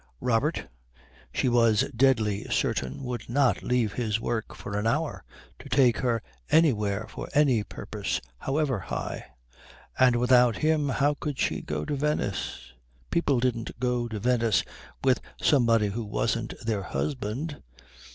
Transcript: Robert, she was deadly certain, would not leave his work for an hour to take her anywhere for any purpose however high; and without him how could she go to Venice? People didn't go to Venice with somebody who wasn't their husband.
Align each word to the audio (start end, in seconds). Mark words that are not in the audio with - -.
Robert, 0.19 0.67
she 1.31 1.47
was 1.47 1.81
deadly 1.95 2.45
certain, 2.49 3.03
would 3.03 3.29
not 3.29 3.61
leave 3.61 3.93
his 3.93 4.19
work 4.19 4.55
for 4.55 4.75
an 4.75 4.87
hour 4.87 5.23
to 5.59 5.69
take 5.69 5.97
her 5.99 6.23
anywhere 6.49 7.05
for 7.07 7.29
any 7.35 7.61
purpose 7.63 8.19
however 8.39 8.79
high; 8.79 9.25
and 9.99 10.15
without 10.15 10.55
him 10.57 10.89
how 10.89 11.13
could 11.13 11.37
she 11.37 11.61
go 11.61 11.85
to 11.85 11.95
Venice? 11.95 12.73
People 13.11 13.39
didn't 13.39 13.79
go 13.79 14.07
to 14.07 14.19
Venice 14.19 14.63
with 15.03 15.21
somebody 15.39 15.89
who 15.89 16.03
wasn't 16.03 16.55
their 16.65 16.81
husband. 16.81 17.61